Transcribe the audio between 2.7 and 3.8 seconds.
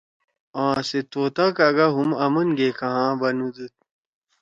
کنگھا بنُودُود۔